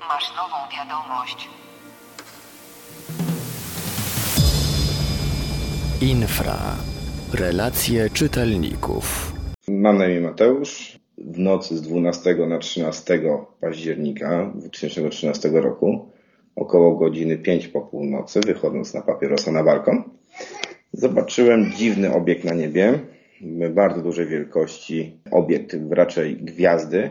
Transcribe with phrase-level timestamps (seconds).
[0.00, 1.48] Masz nową wiadomość.
[6.00, 6.58] Infra.
[7.34, 9.32] Relacje czytelników.
[9.68, 10.98] Mam na imię Mateusz.
[11.18, 13.20] W nocy z 12 na 13
[13.60, 16.10] października 2013 roku,
[16.56, 20.02] około godziny 5 po północy, wychodząc na papierosa na balkon,
[20.92, 23.00] zobaczyłem dziwny obiekt na niebie,
[23.70, 27.10] bardzo dużej wielkości, obiekt raczej gwiazdy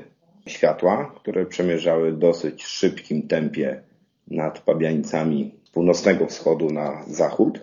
[0.49, 3.81] światła, które przemierzały dosyć szybkim tempie
[4.27, 7.59] nad Pabianicami z północnego wschodu na zachód,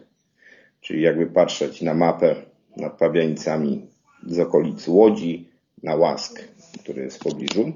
[0.81, 2.37] czyli jakby patrzeć na mapę
[2.77, 3.87] nad Pabianicami
[4.27, 5.49] z okolic Łodzi
[5.83, 6.41] na Łask,
[6.83, 7.73] który jest w pobliżu.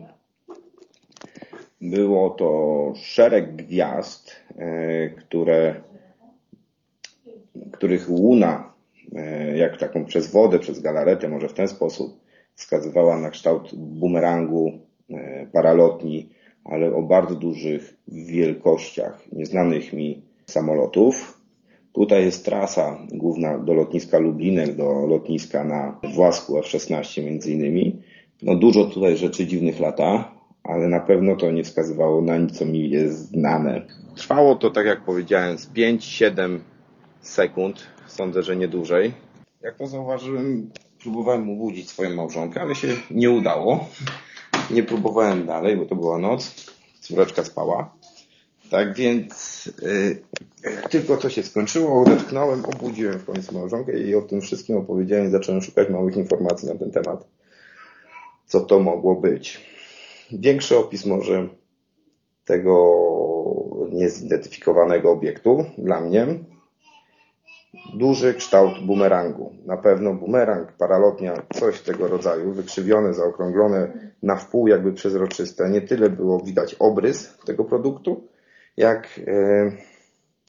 [1.81, 5.75] Było to szereg gwiazd, e, które,
[7.73, 8.73] których łuna,
[9.15, 12.21] e, jak taką przez wodę, przez galaretę, może w ten sposób,
[12.55, 14.88] wskazywała na kształt bumerangu,
[15.53, 16.29] paralotni,
[16.65, 21.39] ale o bardzo dużych wielkościach, nieznanych mi samolotów.
[21.93, 28.03] Tutaj jest trasa główna do lotniska Lublinek, do lotniska na Własku F-16 między innymi.
[28.43, 32.65] No dużo tutaj rzeczy dziwnych lata, ale na pewno to nie wskazywało na nic, co
[32.65, 33.87] mi jest znane.
[34.17, 36.59] Trwało to, tak jak powiedziałem, z 5-7
[37.21, 37.87] sekund.
[38.07, 39.13] Sądzę, że nie dłużej.
[39.63, 40.71] Jak to zauważyłem,
[41.03, 43.89] próbowałem obudzić swoją małżonkę, ale się nie udało.
[44.71, 46.55] Nie próbowałem dalej, bo to była noc.
[47.01, 47.95] Córeczka spała.
[48.71, 50.23] Tak więc yy,
[50.91, 55.31] tylko to się skończyło, odetchnąłem, obudziłem w końcu małżonkę i o tym wszystkim opowiedziałem i
[55.31, 57.29] zacząłem szukać małych informacji na ten temat.
[58.47, 59.61] Co to mogło być.
[60.33, 61.49] Większy opis może
[62.45, 62.95] tego
[63.93, 66.27] niezidentyfikowanego obiektu dla mnie.
[67.95, 69.53] Duży kształt bumerangu.
[69.67, 75.71] Na pewno bumerang, paralotnia, coś tego rodzaju, wykrzywione, zaokrąglone, na wpół jakby przezroczyste.
[75.71, 78.29] Nie tyle było widać obrys tego produktu,
[78.77, 79.73] jak e,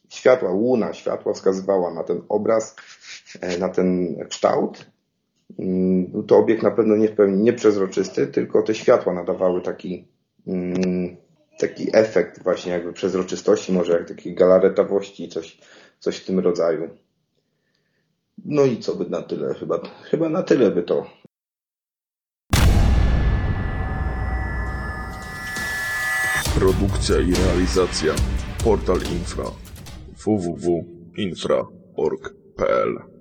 [0.10, 2.76] światła, łuna światła wskazywała na ten obraz,
[3.42, 4.86] e, na ten kształt.
[5.60, 10.08] Mm, Był to obiekt na pewno nie w pełni nieprzezroczysty, tylko te światła nadawały taki,
[10.48, 11.18] mm,
[11.60, 15.60] taki efekt właśnie jakby przezroczystości, może jak takiej galaretowości, coś,
[16.00, 16.90] coś w tym rodzaju.
[18.46, 19.80] No i co by na tyle, chyba,
[20.10, 21.06] chyba na tyle by to.
[26.56, 28.14] Produkcja i realizacja.
[28.64, 29.46] Portal Infra.
[30.26, 33.19] www.infra.org.pl